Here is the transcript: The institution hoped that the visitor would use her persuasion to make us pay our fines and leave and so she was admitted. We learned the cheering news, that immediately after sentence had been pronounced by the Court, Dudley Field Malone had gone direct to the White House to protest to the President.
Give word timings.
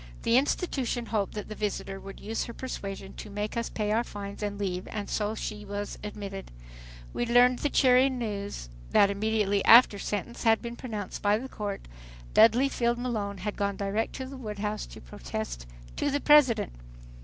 The 0.23 0.35
institution 0.35 1.05
hoped 1.05 1.35
that 1.35 1.47
the 1.47 1.53
visitor 1.53 1.99
would 1.99 2.19
use 2.19 2.45
her 2.45 2.55
persuasion 2.55 3.13
to 3.17 3.29
make 3.29 3.55
us 3.55 3.69
pay 3.69 3.91
our 3.91 4.03
fines 4.03 4.41
and 4.41 4.57
leave 4.57 4.87
and 4.87 5.07
so 5.07 5.35
she 5.35 5.63
was 5.63 5.99
admitted. 6.03 6.49
We 7.13 7.27
learned 7.27 7.59
the 7.59 7.69
cheering 7.69 8.17
news, 8.17 8.67
that 8.93 9.11
immediately 9.11 9.63
after 9.63 9.99
sentence 9.99 10.41
had 10.41 10.59
been 10.59 10.75
pronounced 10.75 11.21
by 11.21 11.37
the 11.37 11.47
Court, 11.47 11.87
Dudley 12.33 12.67
Field 12.67 12.97
Malone 12.97 13.37
had 13.37 13.55
gone 13.55 13.75
direct 13.77 14.13
to 14.13 14.25
the 14.25 14.37
White 14.37 14.57
House 14.57 14.87
to 14.87 15.01
protest 15.01 15.67
to 15.97 16.09
the 16.09 16.19
President. 16.19 16.73